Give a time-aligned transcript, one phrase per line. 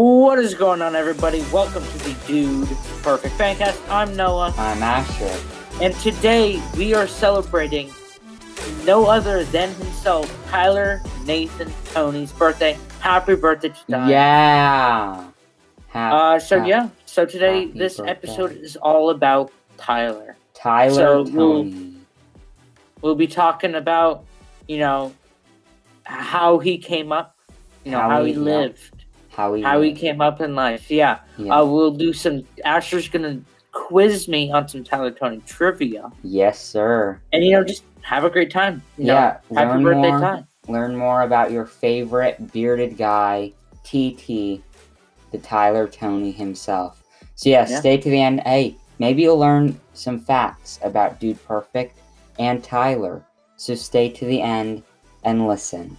[0.00, 1.40] What is going on, everybody?
[1.50, 2.68] Welcome to the Dude
[3.02, 3.80] Perfect Fancast.
[3.88, 5.34] I'm Noah, I'm Asher.
[5.80, 7.90] and today we are celebrating
[8.84, 12.76] no other than himself, Tyler Nathan Toney's birthday.
[13.00, 14.10] Happy birthday to Tyler.
[14.12, 15.24] Yeah.
[15.88, 18.10] Hap- Uh, so hap- yeah, so today this birthday.
[18.10, 20.36] episode is all about Tyler.
[20.52, 21.94] Tyler so we'll- Toney.
[23.00, 24.24] We'll be talking about,
[24.68, 25.14] you know,
[26.04, 27.34] how he came up,
[27.82, 28.68] you know, How how, he- yeah.
[29.36, 30.90] How he how he came up in life.
[30.90, 31.18] Yeah.
[31.36, 31.58] Yeah.
[31.60, 32.42] Uh, we'll do some.
[32.64, 33.38] Asher's gonna
[33.72, 37.20] quiz me on some Tyler Toney trivia, yes, sir.
[37.34, 38.82] and you know, just have a great time.
[38.96, 39.12] you know.
[39.12, 39.36] Yeah.
[39.54, 40.20] happy learn birthday more.
[40.20, 40.46] time.
[40.68, 43.52] Learn more about your favorite bearded guy,
[43.84, 44.62] TT,
[45.32, 47.02] the Tyler Toney himself.
[47.34, 47.78] So yeah, Yeah.
[47.80, 48.40] stay to the end.
[48.40, 51.98] Hey, maybe you'll learn some facts about Dude Perfect
[52.38, 53.22] and Tyler.
[53.58, 54.82] So stay to the end
[55.24, 55.96] and listen.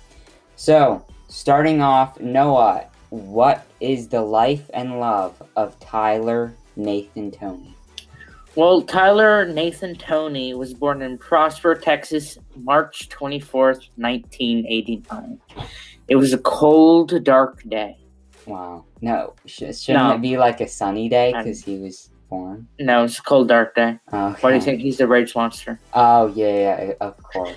[0.56, 7.74] So, starting off, Noah, what is the life and love of Tyler Nathan Toney?
[8.56, 15.40] Well, Tyler Nathan Toney was born in Prosper, Texas, March twenty fourth, nineteen eighty nine.
[16.08, 17.98] It was a cold, dark day.
[18.46, 18.86] Wow.
[19.02, 20.12] No, sh- shouldn't No.
[20.16, 22.68] it be like a sunny day because he was born?
[22.80, 24.00] No, it's a cold, dark day.
[24.12, 24.38] Okay.
[24.42, 25.80] Why do you think he's the rage monster?
[25.94, 27.56] Oh yeah, yeah, of course.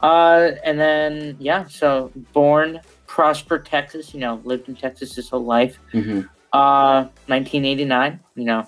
[0.00, 2.80] Uh, and then yeah, so born
[3.12, 4.14] Prosper, Texas.
[4.14, 5.78] You know, lived in Texas his whole life.
[5.92, 8.20] hmm Uh, 1989.
[8.36, 8.66] You know,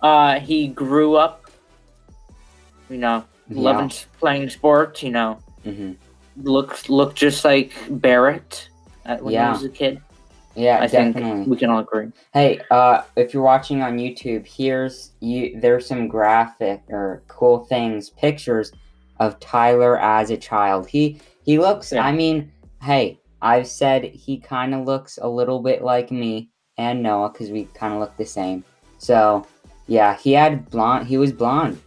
[0.00, 1.50] uh, he grew up.
[2.88, 5.02] You know, loving playing sports.
[5.02, 5.92] You know, hmm
[6.42, 8.70] looks looked just like Barrett
[9.04, 9.48] uh, when Yeah.
[9.48, 10.00] he was a kid.
[10.54, 11.50] Yeah, I think definitely.
[11.50, 12.08] we can all agree.
[12.32, 15.60] Hey, uh, if you're watching on YouTube, here's you.
[15.60, 18.72] There's some graphic or cool things, pictures
[19.20, 20.88] of Tyler as a child.
[20.88, 21.92] He he looks.
[21.92, 22.04] Yeah.
[22.04, 22.50] I mean,
[22.82, 26.48] hey, I've said he kind of looks a little bit like me
[26.78, 28.64] and Noah because we kind of look the same.
[28.98, 29.44] So
[29.88, 31.06] yeah, he had blonde.
[31.08, 31.80] He was blonde.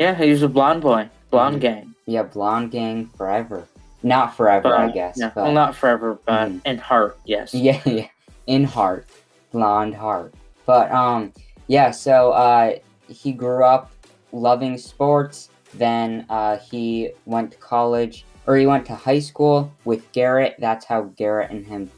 [0.00, 1.60] Yeah, he was a blonde boy, blonde Mhm.
[1.60, 1.94] gang.
[2.06, 3.68] Yeah, blonde gang forever.
[4.02, 5.18] Not forever, I guess.
[5.20, 6.60] But well, not forever, but Mhm.
[6.64, 7.52] in heart, yes.
[7.68, 8.06] Yeah, yeah.
[8.46, 9.06] In heart.
[9.52, 10.34] Blonde heart.
[10.64, 11.32] But um
[11.66, 12.72] yeah, so uh
[13.08, 13.90] he grew up
[14.32, 20.10] loving sports, then uh he went to college or he went to high school with
[20.12, 20.56] Garrett.
[20.58, 21.90] That's how Garrett and him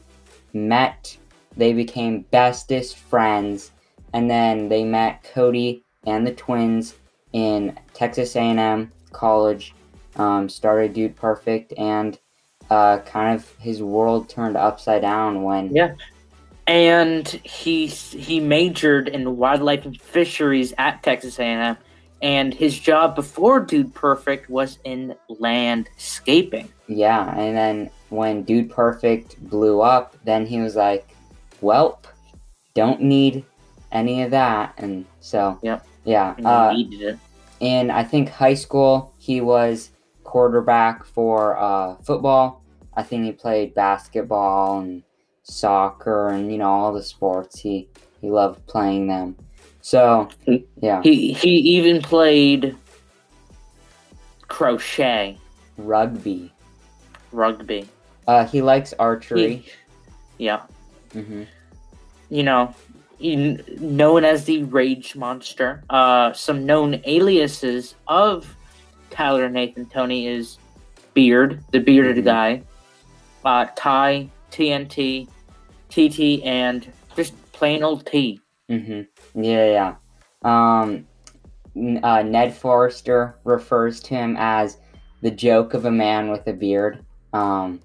[0.53, 1.17] met.
[1.55, 3.71] They became bestest friends
[4.13, 6.95] and then they met Cody and the twins
[7.33, 9.73] in Texas A&M college.
[10.15, 12.17] Um, started Dude Perfect and
[12.69, 15.93] uh, kind of his world turned upside down when Yeah.
[16.67, 21.77] And he he majored in wildlife and fisheries at Texas A&M,
[22.21, 26.67] and his job before Dude Perfect was in landscaping.
[26.87, 31.07] yeah and then when dude perfect blew up then he was like
[31.61, 32.05] welp
[32.73, 33.45] don't need
[33.91, 35.85] any of that and so Yep.
[36.05, 37.19] yeah And uh, needed it.
[37.59, 39.91] in i think high school he was
[40.23, 42.63] quarterback for uh, football
[42.95, 45.03] i think he played basketball and
[45.43, 47.87] soccer and you know all the sports he
[48.21, 49.35] he loved playing them
[49.81, 52.75] so He- yeah He he even played
[54.47, 55.37] crochet,
[55.77, 56.51] rugby
[57.31, 57.87] rugby.
[58.27, 59.65] uh, he likes archery
[60.37, 60.61] Yeah.
[61.13, 61.43] Mm-hmm.
[62.29, 62.73] you know,
[63.19, 65.83] in, known as the Rage Monster.
[65.89, 68.55] Uh, some known aliases of
[69.09, 70.57] Tyler Nathan Toney is
[71.13, 72.23] Beard, the bearded Mhm.
[72.25, 72.61] guy,
[73.43, 75.27] uh, Ty, TNT,
[75.89, 78.39] TT, and just plain old T.
[78.69, 79.01] hmm
[79.35, 79.95] Yeah, yeah.
[80.43, 81.07] Um,
[82.03, 84.77] uh, Ned Forrester refers to him as
[85.21, 87.03] the joke of a man with a beard.
[87.33, 87.79] Um,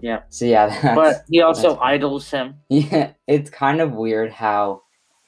[0.00, 0.20] Yeah.
[0.28, 2.54] So yeah, that's, But he also idols him.
[2.68, 4.82] yeah, it's kind of weird how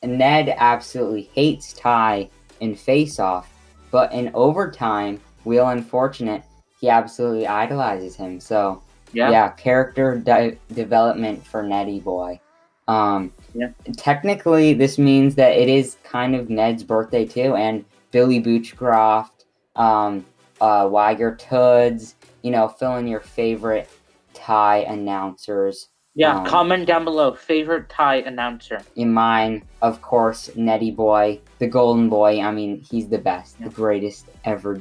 [0.04, 2.30] Ned absolutely hates Ty
[2.60, 3.50] in Face Off,
[3.90, 6.42] but in overtime, Wheel Unfortunate,
[6.80, 8.38] he absolutely idolizes him.
[8.40, 8.82] So
[9.12, 9.30] Yeah.
[9.30, 12.38] yeah, character de- development for Netty Boy.
[12.86, 13.70] Um, Yeah.
[13.96, 19.44] Technically, this means that it is kind of Ned's birthday too, and Billy Boochcroft,
[19.76, 20.24] um,
[20.60, 22.14] uh, Weiger Toods.
[22.42, 23.88] You know, fill in your favorite
[24.32, 25.88] Ty announcers.
[26.14, 26.38] Yeah.
[26.38, 27.34] Um, comment down below.
[27.34, 28.80] Favorite Ty announcer.
[28.96, 32.40] In mine, of course, Netty Boy, the Golden Boy.
[32.40, 33.68] I mean, he's the best, Yeah.
[33.68, 34.80] the greatest ever,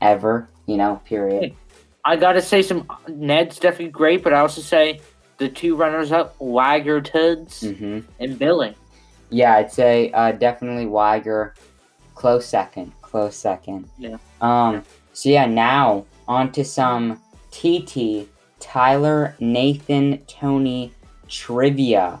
[0.00, 0.48] ever.
[0.66, 1.42] You know, period.
[1.42, 1.54] Hey.
[2.04, 5.00] I gotta say, some Ned's definitely great, but I also say
[5.38, 8.74] the two runners up, Wagger Toods hmm and Billy.
[9.30, 11.52] Yeah, I'd say uh, definitely Weiger.
[12.14, 12.92] Close second.
[13.02, 13.88] Close second.
[13.98, 14.16] Yeah.
[14.40, 14.84] Um.
[15.12, 17.20] So yeah, now on to some
[17.50, 18.28] TT
[18.60, 20.92] Tyler Nathan Toney
[21.28, 22.20] trivia.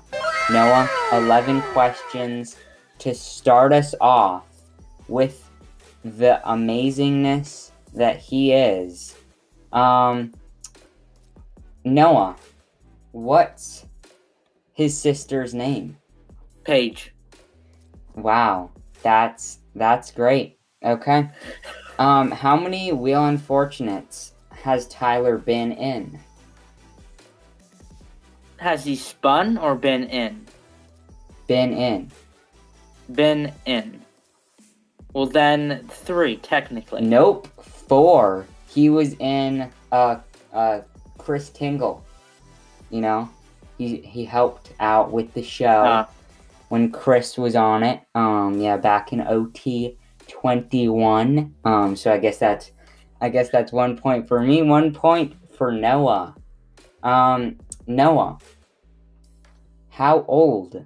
[0.50, 2.56] Noah, 11 questions
[2.98, 4.46] to start us off
[5.06, 5.48] with
[6.04, 9.14] the amazingness that he is.
[9.72, 10.32] Um,
[11.84, 12.36] Noah,
[13.12, 13.86] what's
[14.72, 15.96] his sister's name?
[16.64, 17.12] Paige.
[18.14, 18.70] Wow,
[19.02, 20.58] that's that's great.
[20.84, 21.28] Okay.
[21.98, 26.18] Um, how many Wheel Unfortunates has Tyler been in?
[28.58, 30.46] Has he spun or been in?
[31.46, 32.10] Been in.
[33.12, 34.02] Been in.
[35.12, 37.00] Well, then three, technically.
[37.00, 37.48] Nope.
[37.62, 38.46] Four.
[38.68, 40.20] He was in uh
[40.52, 40.80] uh
[41.16, 42.04] Chris Tingle.
[42.90, 43.28] You know?
[43.76, 46.06] He he helped out with the show Uh,
[46.68, 48.00] when Chris was on it.
[48.14, 49.96] Um yeah, back in OT
[50.26, 51.54] twenty one.
[51.64, 52.72] Um so I guess that's
[53.20, 56.34] I guess that's one point for me, one point for Noah.
[57.02, 58.38] Um Noah.
[59.90, 60.84] How old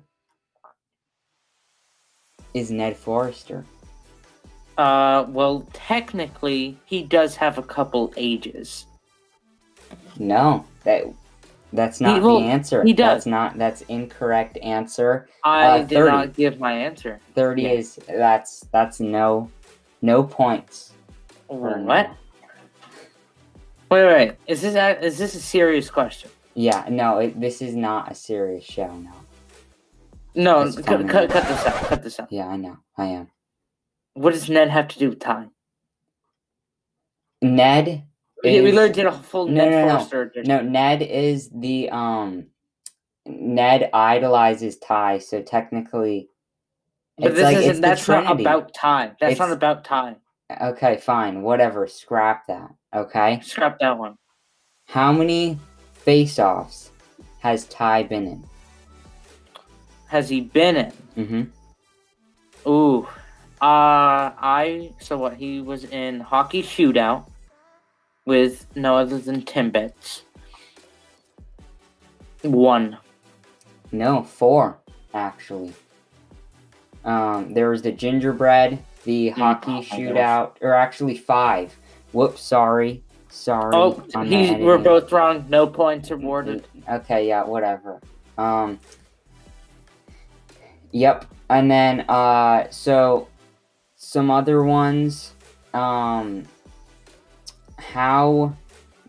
[2.54, 3.64] is Ned Forrester?
[4.78, 8.86] uh, well, technically, he does have a couple ages.
[10.18, 11.04] No, that
[11.72, 12.82] that's not He- well, the answer.
[12.84, 13.24] he does.
[13.24, 15.28] That's not that's incorrect answer.
[15.44, 17.20] I Uh, did not give my answer.
[17.34, 17.70] Thirty Yeah.
[17.70, 19.50] is that's that's no
[20.02, 20.92] no points.
[21.46, 22.10] What?
[23.90, 24.36] Wait, wait.
[24.46, 26.30] Is this a, is this a serious question?
[26.54, 28.88] Yeah, no, it, this is not a serious show.
[28.88, 29.10] No.
[30.34, 31.74] No, cut, cut, cut this out.
[31.88, 32.32] Cut this out.
[32.32, 32.78] Yeah, I know.
[32.96, 33.30] I am.
[34.14, 35.50] What does Ned have to do with time?
[37.42, 38.04] Ned.
[38.42, 39.94] We, we literally did a full No, Ned no, no.
[39.94, 40.22] Forrester.
[40.22, 40.48] edition.
[40.48, 42.46] No, Ned is the um.
[43.24, 46.28] Ned idolizes Ty, so technically.
[47.18, 47.80] but it's this like, isn't.
[47.80, 49.16] That's not about time.
[49.20, 50.16] That's not about time.
[50.60, 51.86] Okay, fine, whatever.
[51.86, 52.70] Scrap that.
[52.94, 53.40] Okay.
[53.42, 54.16] Scrap that one.
[54.86, 55.58] How many
[55.94, 56.90] face-offs
[57.38, 58.44] has Ty been in?
[60.08, 60.92] Has he been in?
[61.16, 62.68] Mm-hmm.
[62.70, 63.04] Ooh.
[63.62, 65.34] Uh, I so what?
[65.34, 67.26] He was in hockey shootout
[68.24, 70.22] with no other than Timbits.
[72.42, 72.98] One.
[73.90, 74.78] No, four
[75.14, 75.72] actually.
[77.04, 81.76] Um, there was the gingerbread, the hockey oh shootout, or actually five.
[82.12, 83.72] Whoops, sorry, sorry.
[83.74, 85.44] Oh, we're both wrong.
[85.48, 86.66] No points awarded.
[86.88, 88.00] Okay, yeah, whatever.
[88.38, 88.78] Um
[90.92, 91.26] Yep.
[91.48, 93.28] And then uh so
[93.96, 95.32] some other ones
[95.74, 96.44] um
[97.92, 98.52] how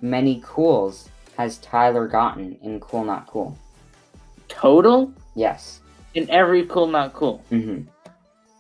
[0.02, 3.58] many cools has Tyler gotten in Cool Not Cool?
[4.48, 5.80] Total Yes.
[6.14, 7.42] in every cool, not cool.
[7.52, 7.88] Mhm.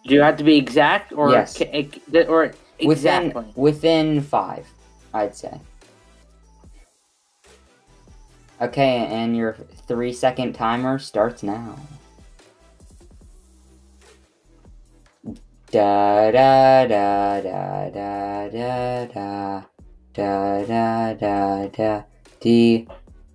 [0.05, 1.59] Do you have to be exact or Yes.
[1.61, 3.43] it- or exactly?
[3.45, 4.65] Within within 5,
[5.13, 5.59] I'd say.
[8.61, 9.53] Okay, and your
[9.87, 11.75] 3 second timer starts now.
[15.71, 19.61] Da da da da da da da
[20.13, 22.03] da da da da
[22.39, 22.87] dee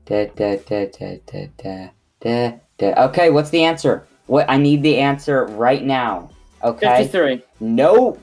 [0.07, 1.91] da da da da da da
[2.21, 3.05] da da.
[3.07, 4.07] Okay, what's the answer?
[4.27, 6.31] What I need the answer right now.
[6.63, 7.05] Okay.
[7.05, 7.43] Fifty-three.
[7.61, 8.21] Nope.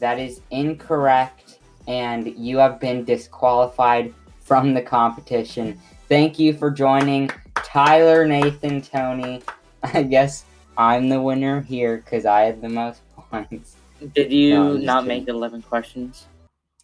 [0.00, 1.58] That is incorrect,
[1.88, 5.80] and you have been disqualified from the competition.
[6.08, 9.42] Thank you for joining, Tyler, Nathan, Toney.
[9.82, 10.44] I guess
[10.76, 13.76] I'm the winner here because I had the most points.
[14.14, 15.20] Did you No, not kidding.
[15.20, 16.26] make eleven questions?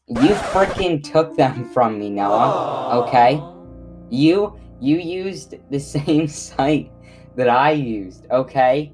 [0.08, 0.16] You
[0.50, 3.04] freaking took them from me, Noah.
[3.06, 3.42] Okay?
[4.10, 6.90] You you used the same site
[7.36, 8.26] that I used.
[8.30, 8.92] Okay?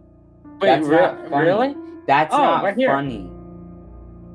[0.60, 1.46] Wait, That's re- not funny.
[1.46, 1.76] really?
[2.06, 2.88] That's Oh, not right here.
[2.90, 3.30] funny.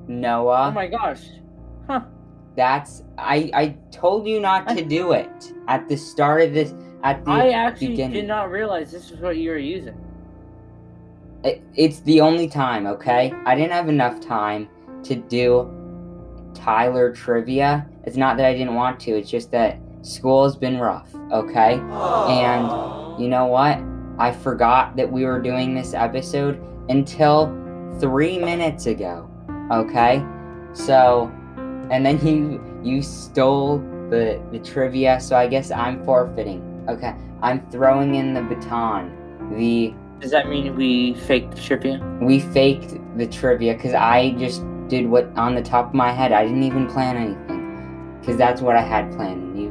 [0.08, 0.68] Noah.
[0.70, 1.22] oh my gosh.
[1.88, 2.02] Huh.
[2.56, 7.24] That's I I told you not to do it at the start of this at
[7.24, 8.14] the I actually beginning.
[8.14, 9.96] did not realize this is what you were using.
[11.44, 13.34] it- it's the only time, okay?
[13.46, 14.70] I didn't have enough time
[15.04, 15.70] to do
[16.54, 17.88] Tyler trivia.
[18.06, 21.80] It's not that I didn't want to, it's just that school has been rough, okay?
[22.30, 23.80] And you know what?
[24.20, 27.48] I forgot that we were doing this episode until
[28.00, 29.30] 3 minutes ago,
[29.72, 30.24] okay?
[30.74, 31.32] So,
[31.90, 33.78] and then you you stole
[34.10, 36.62] the the trivia, so I guess I'm forfeiting.
[36.90, 39.12] Okay, I'm throwing in the baton.
[39.56, 42.00] The Does that mean we faked the trivia?
[42.22, 46.32] we faked the trivia because I just did what on the top of my head.
[46.32, 49.42] I didn't even plan anything because that's what I had planned.
[49.44, 49.70] And you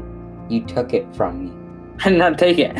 [0.48, 1.52] you took it from me.
[2.04, 2.76] I did not take it.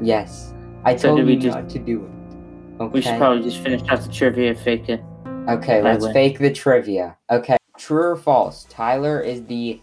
[0.00, 0.52] Yes,
[0.84, 2.82] I So told did we you just- not to do it.
[2.82, 2.92] Okay.
[2.92, 5.02] We should probably just finish out the trivia and fake it.
[5.48, 6.12] Okay, let's win.
[6.12, 7.16] fake the trivia.
[7.30, 8.64] Okay, true or false?
[8.68, 9.80] Tyler is the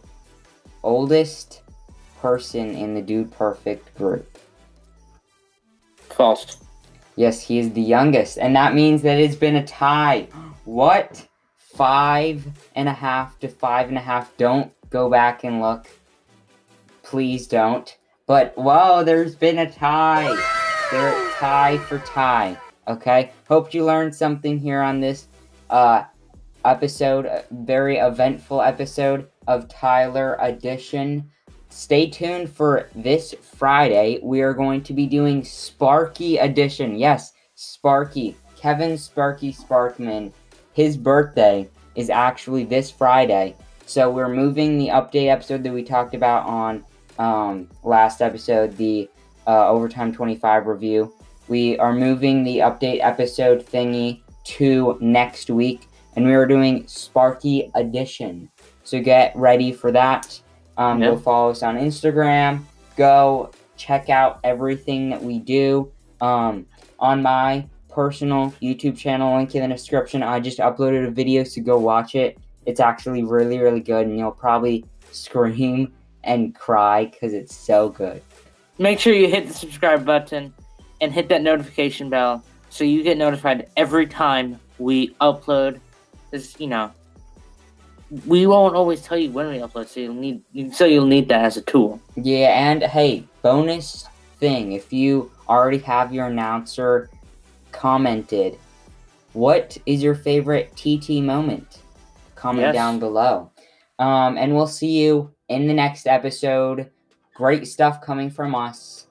[0.83, 1.61] oldest
[2.21, 4.37] person in the Dude Perfect group.
[6.09, 6.57] False.
[7.17, 10.27] Yes, he is the youngest, and that means that it's been a tie.
[10.65, 11.27] What?
[11.75, 14.35] Five and a half to five and a half.
[14.37, 15.87] Don't go back and look.
[17.03, 17.97] Please don't.
[18.27, 20.35] But whoa, there's been a tie.
[20.91, 22.57] They're tie for tie.
[22.87, 23.31] Okay.
[23.47, 25.27] Hope you learned something here on this
[25.69, 26.03] uh
[26.63, 27.29] episode.
[27.51, 31.29] Very eventful episode of Tyler Edition.
[31.69, 34.19] Stay tuned for this Friday.
[34.23, 36.97] We are going to be doing Sparky Edition.
[36.97, 38.37] Yes, Sparky.
[38.55, 40.31] Kevin Sparky Sparkman.
[40.75, 43.55] His birthday is actually this Friday.
[43.85, 46.83] So we're moving the update episode that we talked about on
[47.17, 49.09] um, last episode, the
[49.47, 51.13] uh, Overtime 25 review.
[51.47, 57.71] We are moving the update episode thingy to next week, and we are doing Sparky
[57.75, 58.49] Edition.
[58.83, 60.37] So get ready for that.
[60.77, 61.13] Um, Yep.
[61.13, 62.63] Go follow us on Instagram.
[62.97, 65.89] Go check out everything that we do
[66.19, 66.65] um,
[66.99, 69.37] on my personal YouTube channel.
[69.37, 70.21] Link in the description.
[70.21, 72.37] I just uploaded a video, so go watch it.
[72.65, 75.93] It's actually really, really good, and you'll probably scream
[76.25, 78.21] and cry because it's so good.
[78.77, 80.53] Make sure you hit the subscribe button
[80.99, 85.79] and hit that notification bell so you get notified every time we upload.
[86.29, 86.91] Because you know,
[88.25, 91.45] we won't always tell you when we upload, so you'll need so you'll need that
[91.45, 92.01] as a tool.
[92.17, 97.09] Yeah, and hey, bonus thing if you already have your announcer
[97.75, 98.57] commented,
[99.33, 101.81] what is your favorite TT moment?
[102.35, 102.73] Comment Yes.
[102.75, 103.51] down below.
[103.99, 106.89] Um, and we'll see you in the next episode.
[107.35, 109.07] Great stuff coming from us.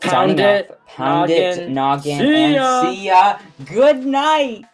[0.00, 0.76] Pound Signing it, off.
[0.86, 1.74] Pound it, noggin.
[1.74, 2.82] noggin, See and ya.
[2.82, 3.38] see ya.
[3.64, 4.64] Good night.